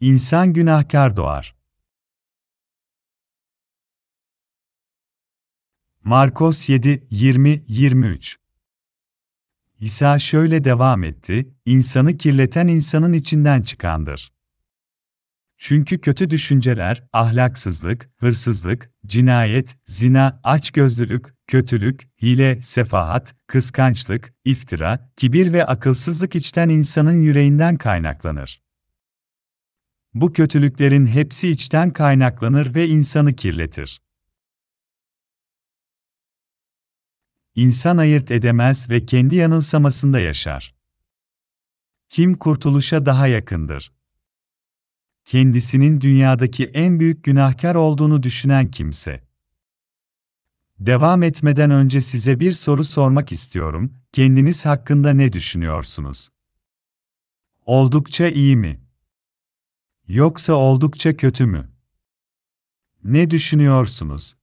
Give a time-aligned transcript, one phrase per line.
[0.00, 1.54] insan günahkar doğar.
[6.04, 8.36] Markos 7, 20, 23
[9.80, 14.32] İsa şöyle devam etti, insanı kirleten insanın içinden çıkandır.
[15.58, 25.66] Çünkü kötü düşünceler, ahlaksızlık, hırsızlık, cinayet, zina, açgözlülük, kötülük, hile, sefahat, kıskançlık, iftira, kibir ve
[25.66, 28.67] akılsızlık içten insanın yüreğinden kaynaklanır.
[30.14, 34.02] Bu kötülüklerin hepsi içten kaynaklanır ve insanı kirletir.
[37.54, 40.74] İnsan ayırt edemez ve kendi yanılsamasında yaşar.
[42.08, 43.92] Kim kurtuluşa daha yakındır?
[45.24, 49.28] Kendisinin dünyadaki en büyük günahkar olduğunu düşünen kimse.
[50.78, 53.94] Devam etmeden önce size bir soru sormak istiyorum.
[54.12, 56.28] Kendiniz hakkında ne düşünüyorsunuz?
[57.66, 58.87] Oldukça iyi mi?
[60.08, 61.70] Yoksa oldukça kötü mü?
[63.04, 64.34] Ne düşünüyorsunuz?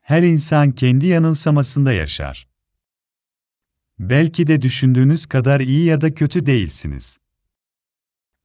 [0.00, 2.48] Her insan kendi yanılsamasında yaşar.
[3.98, 7.18] Belki de düşündüğünüz kadar iyi ya da kötü değilsiniz.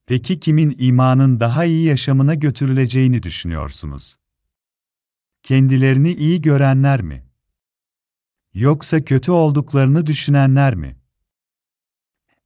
[0.06, 4.16] Peki kimin imanın daha iyi yaşamına götürüleceğini düşünüyorsunuz?
[5.44, 7.26] Kendilerini iyi görenler mi?
[8.54, 11.00] Yoksa kötü olduklarını düşünenler mi?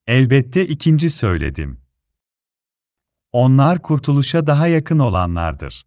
[0.08, 1.85] Elbette ikinci söyledim.
[3.36, 5.86] Onlar kurtuluşa daha yakın olanlardır.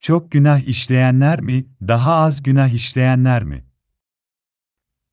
[0.00, 3.66] Çok günah işleyenler mi, daha az günah işleyenler mi?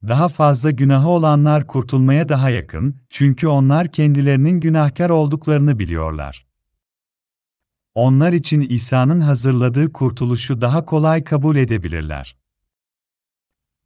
[0.07, 6.47] Daha fazla günahı olanlar kurtulmaya daha yakın, çünkü onlar kendilerinin günahkar olduklarını biliyorlar.
[7.95, 12.37] Onlar için İsa'nın hazırladığı kurtuluşu daha kolay kabul edebilirler.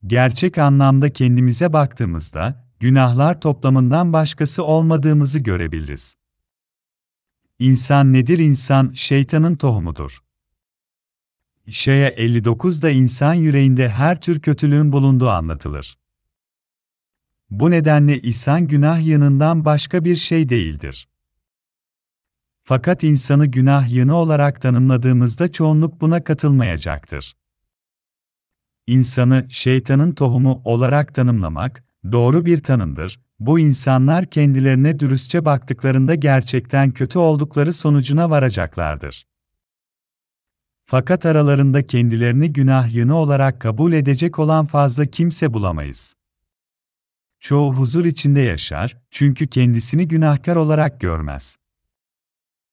[0.05, 6.26] Gerçek anlamda kendimize baktığımızda, günahlar toplamından başkası olmadığımızı görebiliriz.
[7.59, 10.23] İnsan nedir insan, şeytanın tohumudur.
[11.65, 15.97] İşaya 59'da insan yüreğinde her tür kötülüğün bulunduğu anlatılır.
[17.49, 21.09] Bu nedenle insan günah yanından başka bir şey değildir.
[22.63, 27.35] Fakat insanı günah yanı olarak tanımladığımızda çoğunluk buna katılmayacaktır.
[28.87, 33.26] İnsanı şeytanın tohumu olarak tanımlamak doğru bir tanımdır.
[33.39, 39.27] Bu insanlar kendilerine dürüstçe baktıklarında gerçekten kötü oldukları sonucuna varacaklardır.
[40.85, 46.13] Fakat aralarında kendilerini günah yığını olarak kabul edecek olan fazla kimse bulamayız.
[47.39, 51.57] Çoğu huzur içinde yaşar, çünkü kendisini günahkar olarak görmez.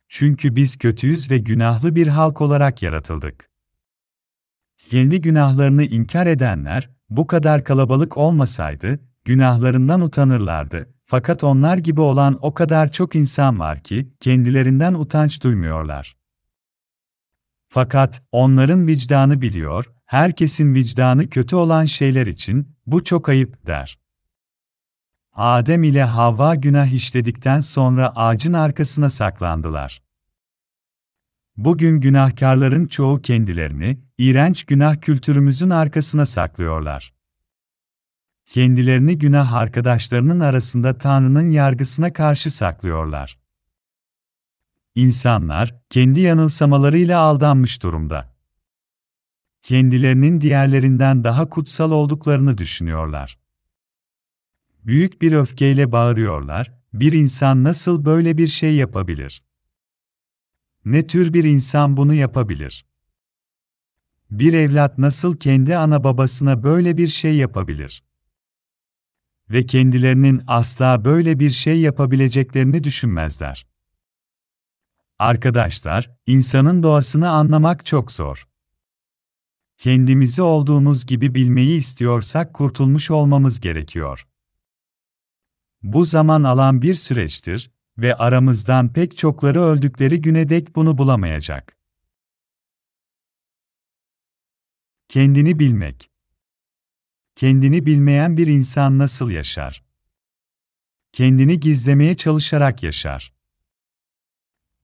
[0.09, 3.51] Çünkü biz kötüyüz ve günahlı bir halk olarak yaratıldık.
[4.77, 10.95] Kendi günahlarını inkar edenler, bu kadar kalabalık olmasaydı, günahlarından utanırlardı.
[11.07, 16.17] Fakat onlar gibi olan o kadar çok insan var ki, kendilerinden utanç duymuyorlar.
[17.69, 23.99] Fakat onların vicdanı biliyor, herkesin vicdanı kötü olan şeyler için bu çok ayıp der.
[25.33, 30.03] Adem ile Havva günah işledikten sonra ağacın arkasına saklandılar.
[31.57, 37.14] Bugün günahkarların çoğu kendilerini iğrenç günah kültürümüzün arkasına saklıyorlar.
[38.47, 43.39] Kendilerini günah arkadaşlarının arasında Tanrı'nın yargısına karşı saklıyorlar.
[44.95, 48.35] İnsanlar, kendi yanılsamalarıyla aldanmış durumda.
[49.63, 53.39] Kendilerinin diğerlerinden daha kutsal olduklarını düşünüyorlar.
[54.85, 59.43] Büyük bir öfkeyle bağırıyorlar, bir insan nasıl böyle bir şey yapabilir?
[60.85, 62.87] Ne tür bir insan bunu yapabilir?
[64.31, 68.03] Bir evlat nasıl kendi ana babasına böyle bir şey yapabilir?
[69.51, 73.67] Ve kendilerinin asla böyle bir şey yapabileceklerini düşünmezler.
[75.19, 78.49] Arkadaşlar, insanın doğasını anlamak çok zor.
[79.79, 84.27] Kendimizi olduğumuz gibi bilmeyi istiyorsak kurtulmuş olmamız gerekiyor.
[85.83, 91.77] Bu zaman alan bir süreçtir ve aramızdan pek çokları öldükleri güne dek bunu bulamayacak.
[95.09, 96.11] Kendini bilmek.
[97.37, 99.85] Kendini bilmeyen bir insan nasıl yaşar?
[101.13, 103.35] Kendini gizlemeye çalışarak yaşar.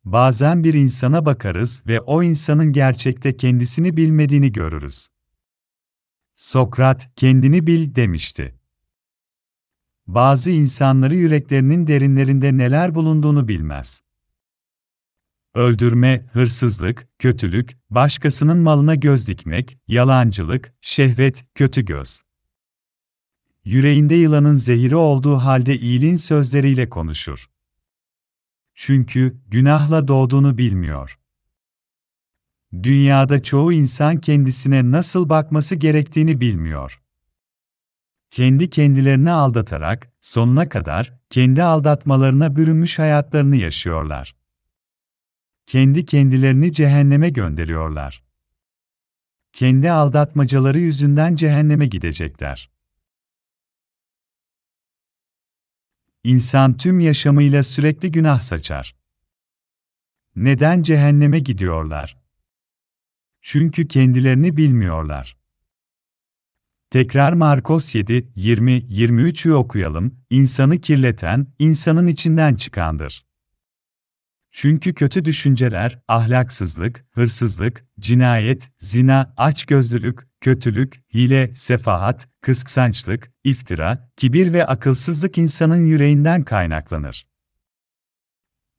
[0.05, 5.09] Bazen bir insana bakarız ve o insanın gerçekte kendisini bilmediğini görürüz.
[6.35, 8.59] Sokrat, kendini bil demişti.
[10.07, 14.03] Bazı insanları yüreklerinin derinlerinde neler bulunduğunu bilmez.
[15.55, 22.23] Öldürme, hırsızlık, kötülük, başkasının malına göz dikmek, yalancılık, şehvet, kötü göz.
[23.65, 27.51] Yüreğinde yılanın zehiri olduğu halde iyiliğin sözleriyle konuşur.
[28.75, 31.19] Çünkü günahla doğduğunu bilmiyor.
[32.83, 37.03] Dünyada çoğu insan kendisine nasıl bakması gerektiğini bilmiyor.
[38.31, 44.37] Kendi kendilerini aldatarak sonuna kadar kendi aldatmalarına bürünmüş hayatlarını yaşıyorlar.
[45.67, 48.23] Kendi kendilerini cehenneme gönderiyorlar.
[49.53, 52.71] Kendi aldatmacaları yüzünden cehenneme gidecekler.
[56.25, 58.97] İnsan tüm yaşamıyla sürekli günah saçar.
[60.37, 62.17] Neden cehenneme gidiyorlar?
[63.43, 65.37] Çünkü kendilerini bilmiyorlar.
[66.91, 70.25] Tekrar Markos 7, 20, 23'ü okuyalım.
[70.31, 73.27] İnsanı kirleten, insanın içinden çıkandır.
[74.53, 84.67] Çünkü kötü düşünceler, ahlaksızlık, hırsızlık, cinayet, zina, açgözlülük, kötülük, hile, sefahat, kıskançlık, iftira, kibir ve
[84.67, 87.27] akılsızlık insanın yüreğinden kaynaklanır.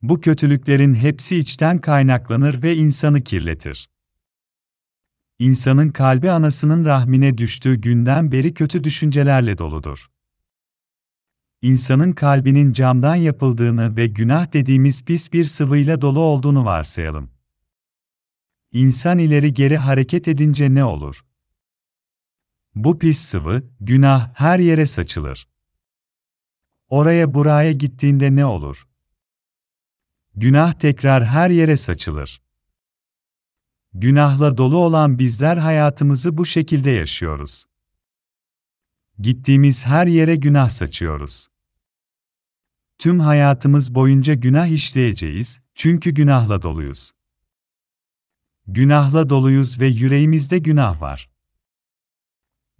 [0.02, 3.90] Bu kötülüklerin hepsi içten kaynaklanır ve insanı kirletir.
[5.40, 10.08] İnsanın kalbi anasının rahmine düştüğü günden beri kötü düşüncelerle doludur.
[11.62, 17.30] İnsanın kalbinin camdan yapıldığını ve günah dediğimiz pis bir sıvıyla dolu olduğunu varsayalım.
[18.72, 21.26] İnsan ileri geri hareket edince ne olur?
[22.76, 25.48] Bu pis sıvı, günah her yere saçılır.
[26.90, 28.88] Oraya buraya gittiğinde ne olur?
[30.36, 32.42] Günah tekrar her yere saçılır.
[33.94, 37.66] Günahla dolu olan bizler hayatımızı bu şekilde yaşıyoruz.
[39.20, 41.48] Gittiğimiz her yere günah saçıyoruz.
[42.98, 47.12] Tüm hayatımız boyunca günah işleyeceğiz, çünkü günahla doluyuz.
[48.68, 51.31] Günahla doluyuz ve yüreğimizde günah var.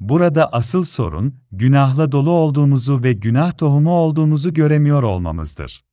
[0.02, 5.86] Burada asıl sorun, günahla dolu olduğumuzu ve günah tohumu olduğumuzu göremiyor olmamızdır.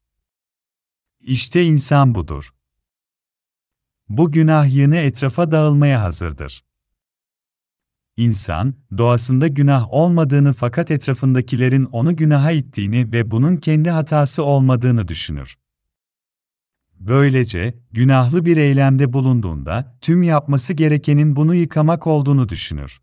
[1.21, 2.55] İşte insan budur.
[4.09, 6.65] Bu günah yığını etrafa dağılmaya hazırdır.
[8.17, 15.59] İnsan, doğasında günah olmadığını fakat etrafındakilerin onu günaha ittiğini ve bunun kendi hatası olmadığını düşünür.
[16.95, 23.01] Böylece, günahlı bir eylemde bulunduğunda, tüm yapması gerekenin bunu yıkamak olduğunu düşünür.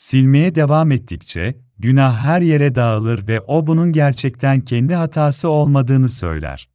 [0.00, 6.70] Silmeye devam ettikçe, günah her yere dağılır ve o bunun gerçekten kendi hatası olmadığını söyler.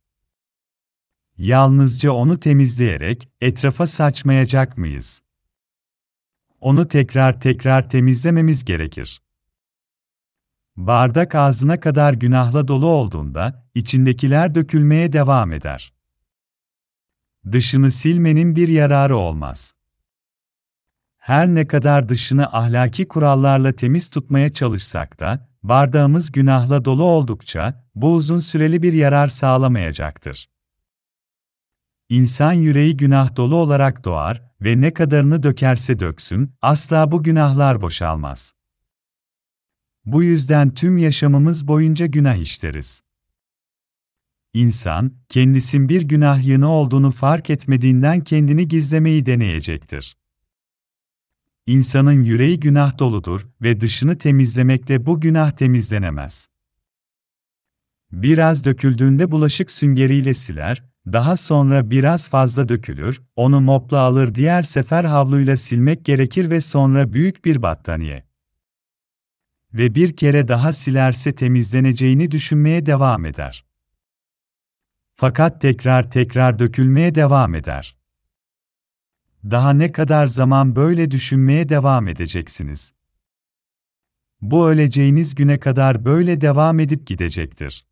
[1.38, 5.22] Yalnızca onu temizleyerek etrafa saçmayacak mıyız?
[6.62, 9.22] Onu tekrar tekrar temizlememiz gerekir.
[10.76, 15.94] Bardak ağzına kadar günahla dolu olduğunda içindekiler dökülmeye devam eder.
[17.52, 19.74] Dışını silmenin bir yararı olmaz.
[21.26, 28.14] Her ne kadar dışını ahlaki kurallarla temiz tutmaya çalışsak da, bardağımız günahla dolu oldukça, bu
[28.14, 30.50] uzun süreli bir yarar sağlamayacaktır.
[32.10, 38.54] İnsan yüreği günah dolu olarak doğar ve ne kadarını dökerse döksün, asla bu günahlar boşalmaz.
[40.06, 43.02] Bu yüzden tüm yaşamımız boyunca günah işleriz.
[44.54, 50.18] İnsan, kendisin bir günah yığını olduğunu fark etmediğinden kendini gizlemeyi deneyecektir.
[51.68, 56.48] İnsanın yüreği günah doludur ve dışını temizlemekle bu günah temizlenemez.
[58.12, 65.04] Biraz döküldüğünde bulaşık süngeriyle siler, daha sonra biraz fazla dökülür, onu mopla alır diğer sefer
[65.04, 68.26] havluyla silmek gerekir ve sonra büyük bir battaniye.
[69.74, 73.66] Ve bir kere daha silerse temizleneceğini düşünmeye devam eder.
[75.16, 77.98] Fakat tekrar tekrar dökülmeye devam eder.
[79.52, 82.92] Daha ne kadar zaman böyle düşünmeye devam edeceksiniz?
[84.42, 87.86] Bu öleceğiniz güne kadar böyle devam edip gidecektir.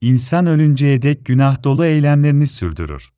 [0.00, 3.12] İnsan ölünceye dek günah dolu eylemlerini sürdürür.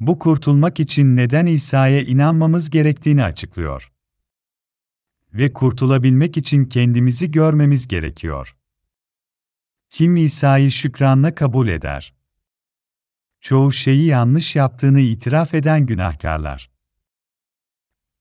[0.00, 3.92] Bu kurtulmak için neden İsa'ya inanmamız gerektiğini açıklıyor.
[5.34, 8.56] Ve kurtulabilmek için kendimizi görmemiz gerekiyor.
[9.90, 12.21] Kim İsa'yı şükranla kabul eder?
[13.42, 16.70] Çoğu şeyi yanlış yaptığını itiraf eden günahkarlar.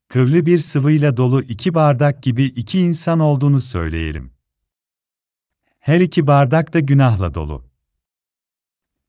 [0.07, 4.33] Kıvlı bir sıvıyla dolu iki bardak gibi iki insan olduğunu söyleyelim.
[5.79, 7.71] Her iki bardak da günahla dolu.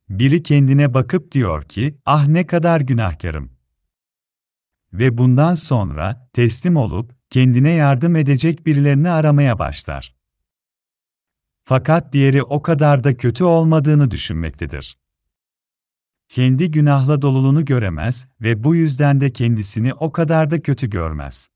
[0.09, 3.53] Biri kendine bakıp diyor ki, ah ne kadar günahkarım.
[4.93, 10.15] Ve bundan sonra teslim olup kendine yardım edecek birilerini aramaya başlar.
[11.65, 15.02] Fakat diğeri o kadar da kötü olmadığını düşünmektedir.
[16.33, 21.49] Kendi günahla doluluğunu göremez ve bu yüzden de kendisini o kadar da kötü görmez.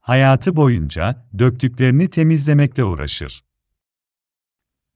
[0.00, 3.44] Hayatı boyunca döktüklerini temizlemekle uğraşır.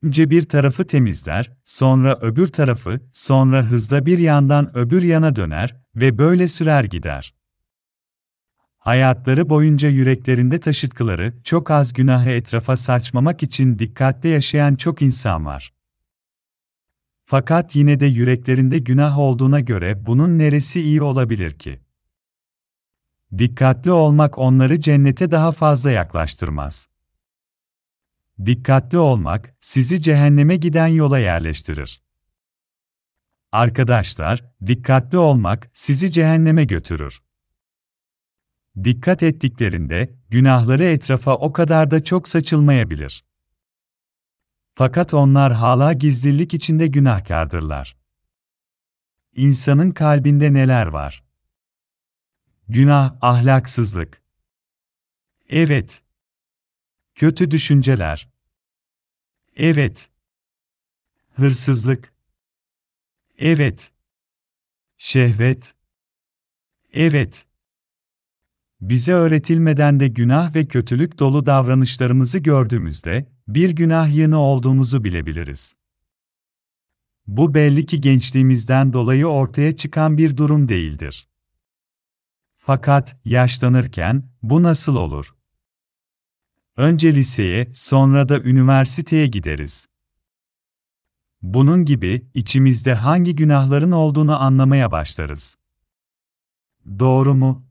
[0.03, 6.19] Önce bir tarafı temizler, sonra öbür tarafı, sonra hızla bir yandan öbür yana döner ve
[6.19, 7.35] böyle sürer gider.
[8.79, 15.74] Hayatları boyunca yüreklerinde taşıttıkları çok az günahı etrafa saçmamak için dikkatli yaşayan çok insan var.
[17.25, 21.81] Fakat yine de yüreklerinde günah olduğuna göre bunun neresi iyi olabilir ki?
[23.38, 26.88] Dikkatli olmak onları cennete daha fazla yaklaştırmaz.
[28.47, 32.02] Dikkatli olmak sizi cehenneme giden yola yerleştirir.
[33.52, 37.23] Arkadaşlar, dikkatli olmak sizi cehenneme götürür.
[38.85, 43.25] Dikkat ettiklerinde günahları etrafa o kadar da çok saçılmayabilir.
[44.75, 47.97] Fakat onlar hala gizlilik içinde günahkardırlar.
[49.37, 51.25] İnsanın kalbinde neler var?
[52.69, 54.23] Günah, ahlaksızlık.
[55.49, 56.02] Evet.
[57.14, 58.28] Kötü düşünceler.
[59.57, 60.09] Evet.
[61.35, 62.12] Hırsızlık.
[63.38, 63.90] Evet.
[64.99, 65.75] Şehvet.
[66.93, 67.47] Evet.
[68.81, 75.75] Bize öğretilmeden de günah ve kötülük dolu davranışlarımızı gördüğümüzde, bir günah yığını olduğumuzu bilebiliriz.
[77.27, 81.29] Bu belli ki gençliğimizden dolayı ortaya çıkan bir durum değildir.
[82.57, 85.35] Fakat yaşlanırken bu nasıl olur?
[86.77, 89.87] Önce liseye, sonra da üniversiteye gideriz.
[91.43, 95.57] Bunun gibi içimizde hangi günahların olduğunu anlamaya başlarız.
[96.99, 97.67] Doğru mu?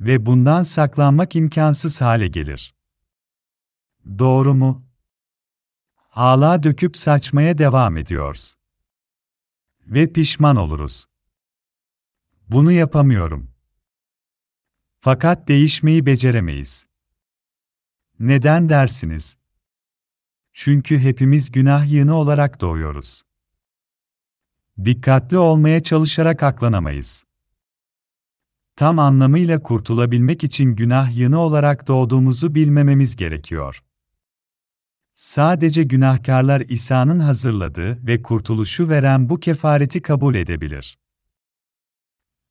[0.00, 2.77] Ve bundan saklanmak imkansız hale gelir.
[4.18, 4.86] Doğru mu?
[5.94, 8.54] Hala döküp saçmaya devam ediyoruz.
[9.86, 11.06] Ve pişman oluruz.
[12.48, 13.50] Bunu yapamıyorum.
[15.00, 16.86] Fakat değişmeyi beceremeyiz.
[18.20, 19.36] Neden dersiniz?
[20.52, 23.22] Çünkü hepimiz günah yığını olarak doğuyoruz.
[24.84, 27.24] Dikkatli olmaya çalışarak aklanamayız.
[28.76, 33.82] Tam anlamıyla kurtulabilmek için günah yığını olarak doğduğumuzu bilmememiz gerekiyor.
[35.18, 40.98] Sadece günahkarlar İsa'nın hazırladığı ve kurtuluşu veren bu kefareti kabul edebilir.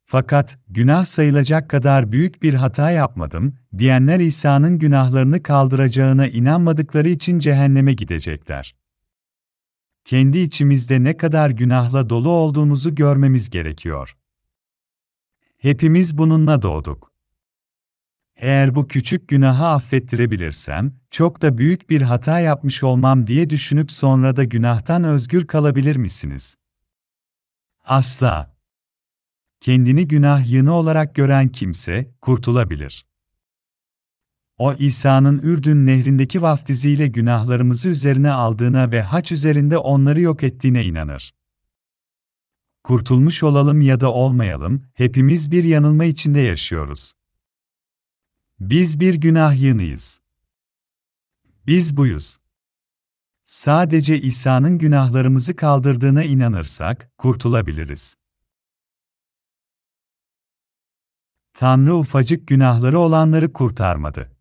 [0.06, 7.94] Fakat günah sayılacak kadar büyük bir hata yapmadım diyenler İsa'nın günahlarını kaldıracağına inanmadıkları için cehenneme
[7.94, 8.76] gidecekler.
[10.06, 14.18] Kendi içimizde ne kadar günahla dolu olduğumuzu görmemiz gerekiyor.
[15.58, 17.17] Hepimiz bununla doğduk.
[18.38, 24.36] Eğer bu küçük günahı affettirebilirsem, çok da büyük bir hata yapmış olmam diye düşünüp sonra
[24.36, 26.56] da günahtan özgür kalabilir misiniz?
[27.86, 28.58] Asla.
[29.60, 33.06] Kendini günah yığını olarak gören kimse, kurtulabilir.
[34.58, 41.34] O İsa'nın Ürdün nehrindeki vaftiziyle günahlarımızı üzerine aldığına ve haç üzerinde onları yok ettiğine inanır.
[42.84, 47.17] Kurtulmuş olalım ya da olmayalım, hepimiz bir yanılma içinde yaşıyoruz.
[48.60, 50.22] Biz bir günah yığınıyız.
[51.68, 52.38] Biz buyuz.
[53.46, 58.16] Sadece İsa'nın günahlarımızı kaldırdığına inanırsak, kurtulabiliriz.
[61.54, 64.32] Tanrı ufacık günahları olanları kurtarmadı.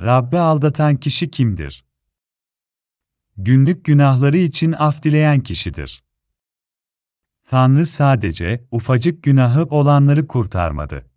[0.00, 1.84] Rabbi aldatan kişi kimdir?
[3.36, 6.04] Günlük günahları için af dileyen kişidir.
[7.44, 11.15] Tanrı sadece ufacık günahı olanları kurtarmadı.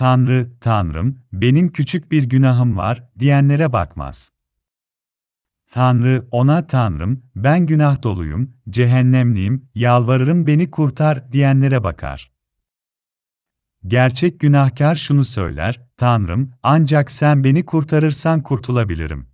[0.00, 4.30] Tanrı, Tanrım, benim küçük bir günahım var diyenlere bakmaz.
[5.70, 12.32] Tanrı ona Tanrım, ben günah doluyum, cehennemliyim, yalvarırım beni kurtar diyenlere bakar.
[13.86, 19.28] Gerçek günahkar şunu söyler, Tanrım, ancak sen beni kurtarırsan kurtulabilirim.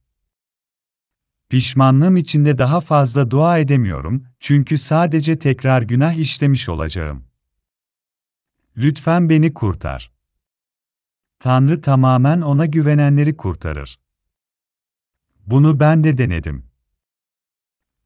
[1.48, 7.24] Pişmanlığım içinde daha fazla dua edemiyorum, çünkü sadece tekrar günah işlemiş olacağım.
[8.76, 10.15] Lütfen beni kurtar.
[11.38, 13.98] Tanrı tamamen ona güvenenleri kurtarır.
[15.46, 16.66] Bunu ben de denedim.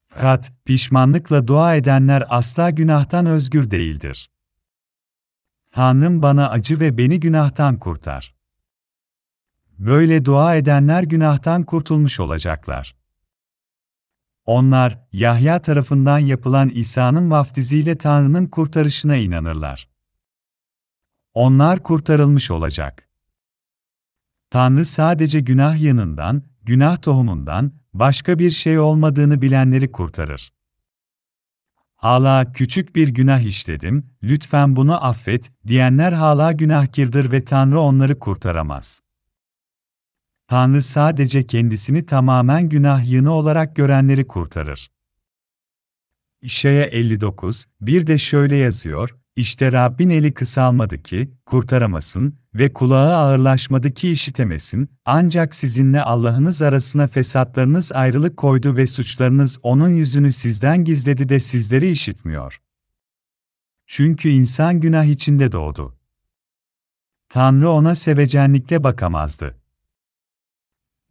[0.09, 4.31] Fakat pişmanlıkla dua edenler asla günahtan özgür değildir.
[5.71, 8.35] Tanrım bana acı ve beni günahtan kurtar.
[9.79, 12.97] Böyle dua edenler günahtan kurtulmuş olacaklar.
[14.45, 19.89] Onlar, Yahya tarafından yapılan İsa'nın vaftiziyle Tanrı'nın kurtarışına inanırlar.
[21.35, 23.10] Onlar kurtarılmış olacak.
[24.51, 30.53] Tanrı sadece günah yanından, günah tohumundan, başka bir şey olmadığını bilenleri kurtarır.
[31.97, 39.01] Hala küçük bir günah işledim, lütfen bunu affet, diyenler hala günahkirdir ve Tanrı onları kurtaramaz.
[40.49, 44.91] Tanrı sadece kendisini tamamen günah yığını olarak görenleri kurtarır.
[46.43, 53.91] İşaya 59, bir de şöyle yazıyor, işte Rabbin eli kısalmadı ki, kurtaramasın ve kulağı ağırlaşmadı
[53.91, 61.29] ki işitemesin, ancak sizinle Allah'ınız arasına fesatlarınız ayrılık koydu ve suçlarınız onun yüzünü sizden gizledi
[61.29, 62.61] de sizleri işitmiyor.
[63.87, 65.97] Çünkü insan günah içinde doğdu.
[67.29, 69.61] Tanrı ona sevecenlikle bakamazdı.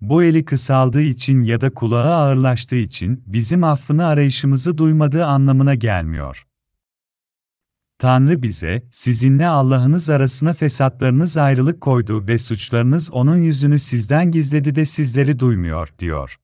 [0.02, 6.49] Bu eli kısaldığı için ya da kulağı ağırlaştığı için bizim affını arayışımızı duymadığı anlamına gelmiyor.
[8.00, 14.86] Tanrı bize, sizinle Allah'ınız arasına fesatlarınız ayrılık koydu ve suçlarınız onun yüzünü sizden gizledi de
[14.86, 16.40] sizleri duymuyor, diyor.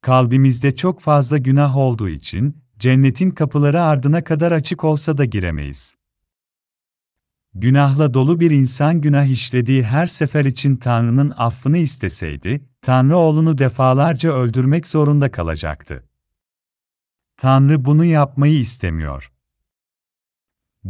[0.00, 5.94] Kalbimizde çok fazla günah olduğu için, cennetin kapıları ardına kadar açık olsa da giremeyiz.
[7.54, 14.32] Günahla dolu bir insan günah işlediği her sefer için Tanrı'nın affını isteseydi, Tanrı oğlunu defalarca
[14.32, 16.04] öldürmek zorunda kalacaktı.
[17.36, 19.31] Tanrı bunu yapmayı istemiyor.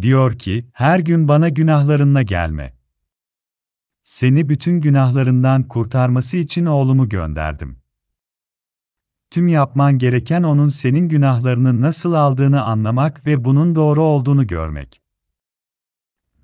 [0.01, 2.77] Diyor ki, her gün bana günahlarınla gelme.
[4.03, 7.83] Seni bütün günahlarından kurtarması için oğlumu gönderdim.
[9.31, 15.03] Tüm yapman gereken onun senin günahlarını nasıl aldığını anlamak ve bunun doğru olduğunu görmek.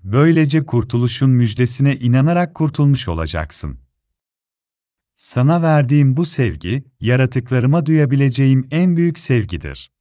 [0.04, 3.78] Böylece kurtuluşun müjdesine inanarak kurtulmuş olacaksın.
[5.16, 9.92] Sana verdiğim bu sevgi, yaratıklarıma duyabileceğim en büyük sevgidir.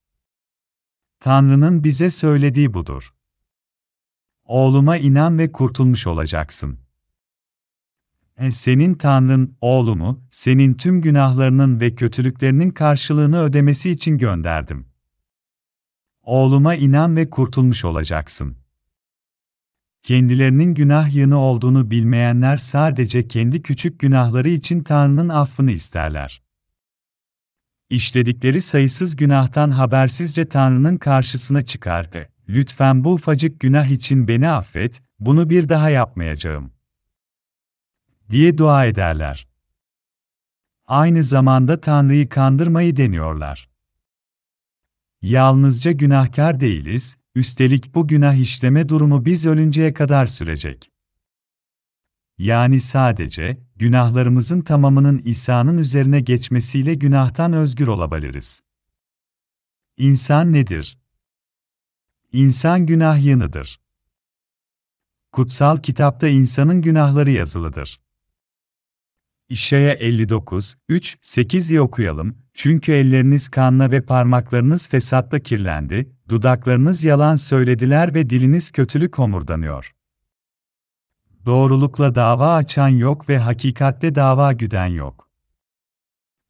[1.19, 3.13] Tanrı'nın bize söylediği budur.
[4.47, 6.79] Oğluma inan ve kurtulmuş olacaksın.
[8.37, 14.87] E senin Tanrın, oğlumu, senin tüm günahlarının ve kötülüklerinin karşılığını ödemesi için gönderdim.
[16.23, 18.57] Oğluma inan ve kurtulmuş olacaksın.
[20.03, 26.41] Kendilerinin günah yığını olduğunu bilmeyenler sadece kendi küçük günahları için Tanrı'nın affını isterler.
[27.89, 32.11] İşledikleri sayısız günahtan habersizce Tanrı'nın karşısına çıkar
[32.49, 36.73] lütfen bu ufacık günah için beni affet, bunu bir daha yapmayacağım.
[38.29, 39.47] diye dua ederler.
[40.85, 43.69] Aynı zamanda Tanrı'yı kandırmayı deniyorlar.
[45.21, 50.91] Yalnızca günahkar değiliz, üstelik bu günah işleme durumu biz ölünceye kadar sürecek.
[52.37, 58.61] Yani sadece, günahlarımızın tamamının İsa'nın üzerine geçmesiyle günahtan özgür olabiliriz.
[59.97, 60.97] İnsan nedir?
[62.33, 63.79] İnsan günah yığınıdır.
[65.31, 68.01] Kutsal kitapta insanın günahları yazılıdır.
[69.49, 72.37] İşaya 59, 3, 8'i okuyalım.
[72.53, 79.95] Çünkü elleriniz kanla ve parmaklarınız fesatla kirlendi, dudaklarınız yalan söylediler ve diliniz kötülük homurdanıyor.
[81.45, 85.29] Doğrulukla dava açan yok ve hakikatte dava güden yok.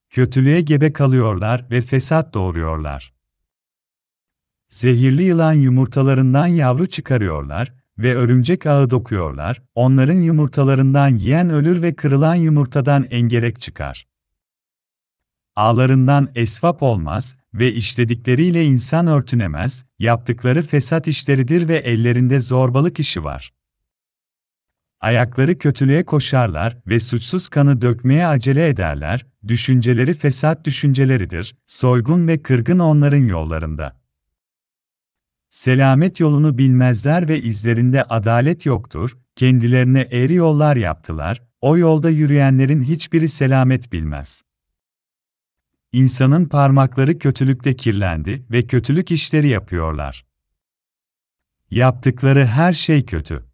[0.10, 3.17] Kötülüğe gebe kalıyorlar ve fesat doğuruyorlar.
[4.70, 12.36] Zehirli yılan yumurtalarından yavru çıkarıyorlar ve örümcek ağı dokuyorlar, onların yumurtalarından yiyen ölür ve kırılan
[12.36, 14.08] yumurtadan engerek çıkar.
[15.56, 23.54] Ağlarından esvap olmaz ve işledikleriyle insan örtünemez, yaptıkları fesat işleridir ve ellerinde zorbalık işi var.
[25.00, 32.80] Ayakları kötülüğe koşarlar ve suçsuz kanı dökmeye acele ederler, düşünceleri fesat düşünceleridir, soygun ve kırgın
[32.80, 34.07] onların yollarında.
[35.50, 43.28] Selamet yolunu bilmezler ve izlerinde adalet yoktur, kendilerine eğri yollar yaptılar, o yolda yürüyenlerin hiçbiri
[43.28, 44.42] selamet bilmez.
[45.92, 50.26] İnsanın parmakları kötülükte kirlendi ve kötülük işleri yapıyorlar.
[51.72, 53.46] Yaptıkları her şey kötü.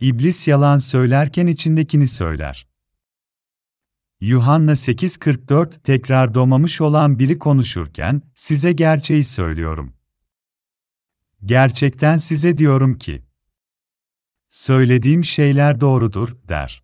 [0.00, 2.66] İblis yalan söylerken içindekini söyler.
[4.20, 9.94] Yuhanna 8:44 tekrar doğmamış olan biri konuşurken size gerçeği söylüyorum.
[11.44, 13.24] Gerçekten size diyorum ki
[14.48, 16.82] söylediğim şeyler doğrudur der.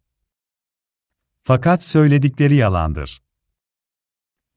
[1.42, 3.22] Fakat söyledikleri yalandır.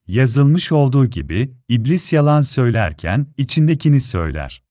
[0.07, 4.63] Yazılmış olduğu gibi, iblis yalan söylerken, içindekini söyler.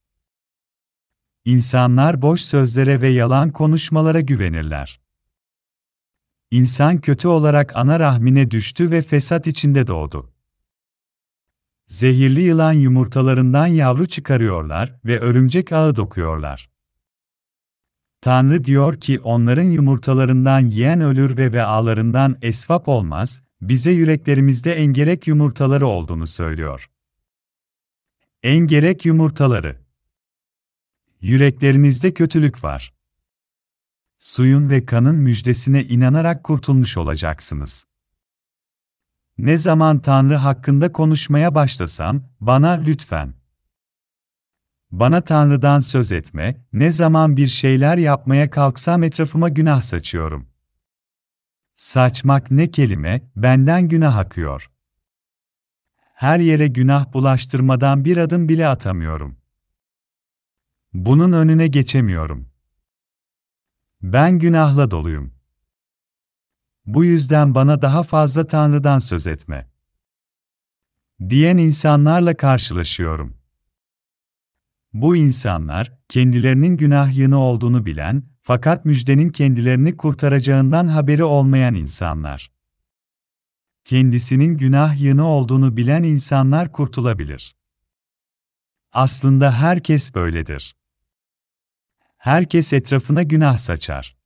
[1.45, 5.01] İnsanlar boş sözlere ve yalan konuşmalara güvenirler.
[6.51, 10.32] İnsan kötü olarak ana rahmine düştü ve fesat içinde doğdu.
[11.93, 16.71] Zehirli yılan yumurtalarından yavru çıkarıyorlar ve örümcek ağı dokuyorlar.
[18.21, 25.27] Tanrı diyor ki onların yumurtalarından yiyen ölür ve ve ağlarından esvap olmaz, bize yüreklerimizde engerek
[25.27, 26.91] yumurtaları olduğunu söylüyor.
[28.43, 29.79] Engerek yumurtaları.
[31.21, 32.95] Yüreklerinizde kötülük var.
[34.19, 37.92] Suyun ve kanın müjdesine inanarak kurtulmuş olacaksınız.
[39.39, 43.35] Ne zaman Tanrı hakkında konuşmaya başlasam, bana lütfen.
[44.91, 50.49] Bana Tanrı'dan söz etme, ne zaman bir şeyler yapmaya kalksam etrafıma günah saçıyorum.
[51.77, 54.71] Saçmak ne kelime, benden günah akıyor.
[56.15, 59.37] Her yere günah bulaştırmadan bir adım bile atamıyorum.
[60.93, 62.49] Bunun önüne geçemiyorum.
[64.03, 65.35] Ben günahla doluyum.
[66.87, 69.71] Bu yüzden bana daha fazla Tanrı'dan söz etme.
[71.29, 73.37] Diyen insanlarla karşılaşıyorum.
[74.93, 82.53] Bu insanlar, kendilerinin günah yığını olduğunu bilen, fakat müjdenin kendilerini kurtaracağından haberi olmayan insanlar.
[83.85, 87.57] Kendisinin günah yığını olduğunu bilen insanlar kurtulabilir.
[88.93, 90.77] Aslında herkes böyledir.
[92.17, 94.22] Herkes etrafına günah saçar.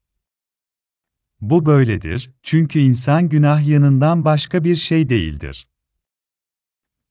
[1.40, 5.68] Bu böyledir, çünkü insan günah yanından başka bir şey değildir.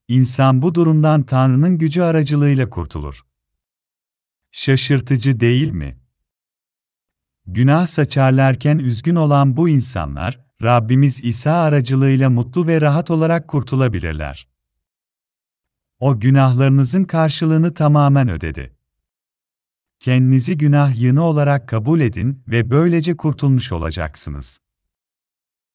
[0.08, 3.22] İnsan bu durumdan Tanrı'nın gücü aracılığıyla kurtulur.
[4.52, 6.00] Şaşırtıcı değil mi?
[7.48, 14.48] Günah saçarlarken üzgün olan bu insanlar, Rabbimiz İsa aracılığıyla mutlu ve rahat olarak kurtulabilirler.
[16.00, 18.75] O günahlarınızın karşılığını tamamen ödedi.
[20.06, 24.60] Kendinizi günah yığını olarak kabul edin ve böylece kurtulmuş olacaksınız.